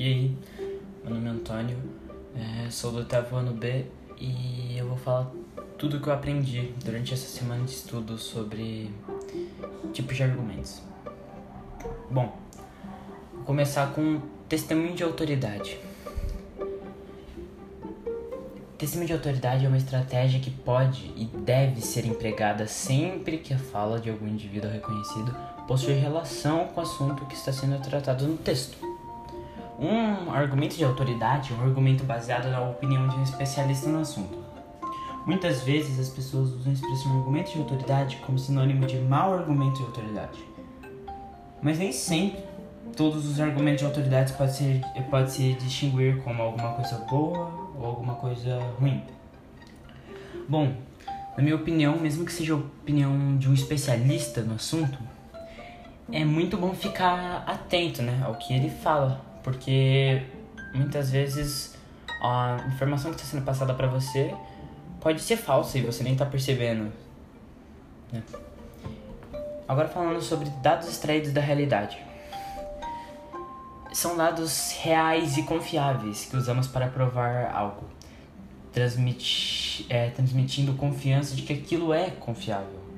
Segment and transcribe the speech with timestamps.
[0.00, 0.36] E aí,
[1.04, 1.76] meu nome é Antônio,
[2.34, 3.84] é, sou do oitavo ano B
[4.18, 5.30] e eu vou falar
[5.76, 8.90] tudo o que eu aprendi durante essa semana de estudo sobre
[9.92, 10.80] tipos de argumentos.
[12.10, 12.34] Bom,
[13.34, 15.78] vou começar com testemunho de autoridade.
[18.78, 23.58] Testemunho de autoridade é uma estratégia que pode e deve ser empregada sempre que a
[23.58, 25.36] fala de algum indivíduo reconhecido
[25.68, 28.89] possui relação com o assunto que está sendo tratado no texto.
[29.80, 34.38] Um argumento de autoridade é um argumento baseado na opinião de um especialista no assunto.
[35.24, 39.78] Muitas vezes as pessoas usam a expressão argumento de autoridade como sinônimo de mau argumento
[39.78, 40.38] de autoridade.
[41.62, 42.44] Mas nem sempre
[42.94, 47.86] todos os argumentos de autoridade podem ser, pode se distinguir como alguma coisa boa ou
[47.86, 49.02] alguma coisa ruim.
[50.46, 50.74] Bom,
[51.38, 54.98] na minha opinião, mesmo que seja a opinião de um especialista no assunto,
[56.12, 60.22] é muito bom ficar atento né, ao que ele fala, porque
[60.74, 61.76] muitas vezes
[62.22, 64.34] a informação que está sendo passada para você
[65.00, 66.92] pode ser falsa e você nem está percebendo.
[68.12, 68.22] Né?
[69.66, 71.98] Agora falando sobre dados extraídos da realidade.
[73.92, 77.84] São dados reais e confiáveis que usamos para provar algo,
[79.88, 82.89] é, transmitindo confiança de que aquilo é confiável.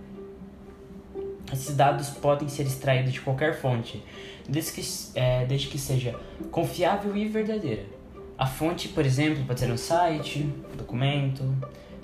[1.53, 4.03] Esses dados podem ser extraídos de qualquer fonte,
[4.49, 6.19] desde que, é, desde que seja
[6.51, 7.85] confiável e verdadeira.
[8.39, 11.45] A fonte, por exemplo, pode ser um site, documento,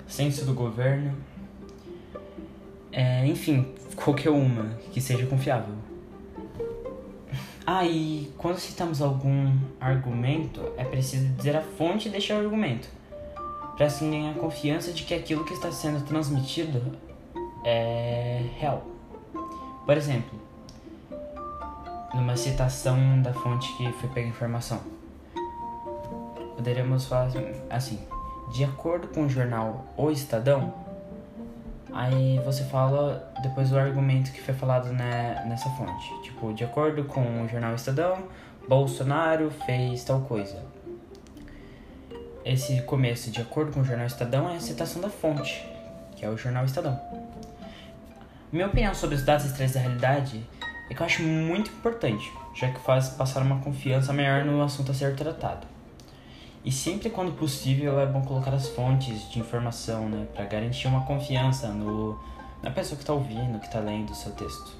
[0.07, 1.15] censo do governo,
[2.91, 5.73] é, enfim, qualquer uma que seja confiável.
[7.65, 12.87] Ah, e quando citamos algum argumento, é preciso dizer a fonte deste argumento,
[13.75, 16.81] para assim ganhar confiança de que aquilo que está sendo transmitido
[17.63, 18.98] é real.
[19.89, 20.39] Por exemplo,
[22.13, 24.79] numa citação da fonte que foi pega a informação.
[26.55, 27.31] Poderíamos falar
[27.71, 27.97] assim,
[28.53, 30.75] de acordo com o jornal O Estadão,
[31.91, 36.21] aí você fala depois do argumento que foi falado né, nessa fonte.
[36.21, 38.25] Tipo, de acordo com o jornal Estadão,
[38.67, 40.63] Bolsonaro fez tal coisa.
[42.45, 45.67] Esse começo, de acordo com o jornal Estadão, é a citação da fonte,
[46.15, 47.01] que é o jornal Estadão.
[48.51, 50.43] Minha opinião sobre os dados extraídos da realidade
[50.89, 54.91] é que eu acho muito importante, já que faz passar uma confiança maior no assunto
[54.91, 55.67] a ser tratado.
[56.65, 61.05] E sempre quando possível é bom colocar as fontes de informação, né, para garantir uma
[61.05, 62.19] confiança no
[62.63, 64.75] na pessoa que está ouvindo, que está lendo o seu texto.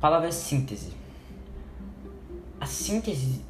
[0.00, 0.92] Palavra síntese.
[2.60, 3.44] A síntese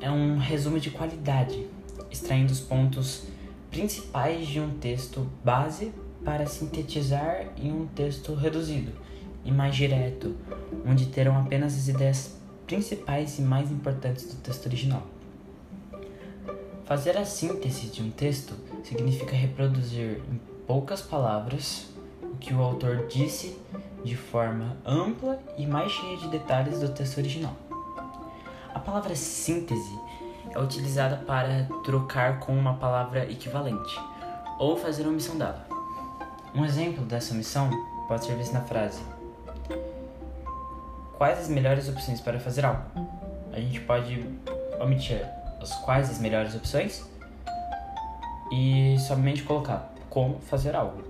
[0.00, 1.64] é um resumo de qualidade,
[2.10, 3.22] extraindo os pontos
[3.70, 5.94] principais de um texto base
[6.24, 8.92] para sintetizar em um texto reduzido
[9.44, 10.36] e mais direto,
[10.86, 15.02] onde terão apenas as ideias principais e mais importantes do texto original.
[16.84, 18.54] Fazer a síntese de um texto
[18.84, 21.86] significa reproduzir em poucas palavras
[22.22, 23.56] o que o autor disse
[24.04, 27.54] de forma ampla e mais cheia de detalhes do texto original.
[28.74, 29.98] A palavra síntese
[30.52, 34.00] é utilizada para trocar com uma palavra equivalente
[34.58, 35.79] ou fazer omissão dela.
[36.54, 37.70] Um exemplo dessa omissão
[38.08, 39.00] pode ser visto na frase
[41.20, 42.82] quais as melhores opções para fazer algo.
[43.52, 44.26] A gente pode
[44.80, 45.22] omitir
[45.60, 47.04] as quais as melhores opções
[48.50, 51.02] e somente colocar como fazer algo.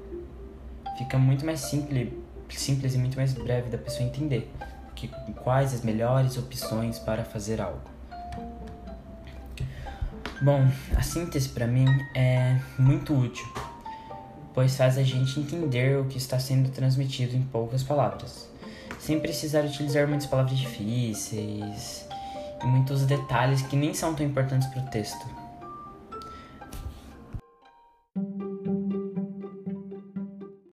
[0.98, 2.12] Fica muito mais simples,
[2.50, 4.52] simples e muito mais breve da pessoa entender
[4.94, 5.08] que
[5.42, 7.80] quais as melhores opções para fazer algo.
[10.42, 11.86] Bom, a síntese para mim
[12.16, 13.46] é muito útil,
[14.54, 18.50] pois faz a gente entender o que está sendo transmitido em poucas palavras
[19.00, 22.06] sem precisar utilizar muitas palavras difíceis
[22.62, 25.26] e muitos detalhes que nem são tão importantes para o texto.